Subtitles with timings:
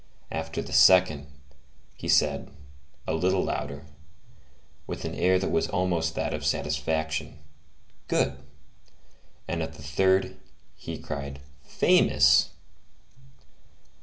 [0.31, 1.27] after the second,
[1.95, 2.49] he said,
[3.05, 3.85] a little louder,
[4.87, 7.37] with an air that was almost that of satisfaction,
[8.07, 8.39] "Good!"
[9.47, 10.37] at the third,
[10.75, 12.49] he cried, "Famous!"